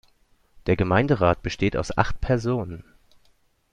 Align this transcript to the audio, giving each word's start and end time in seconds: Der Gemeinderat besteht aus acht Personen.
Der 0.65 0.75
Gemeinderat 0.75 1.43
besteht 1.43 1.77
aus 1.77 1.95
acht 1.95 2.21
Personen. 2.21 2.83